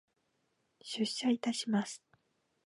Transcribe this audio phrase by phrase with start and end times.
[0.81, 2.01] 出社いたします。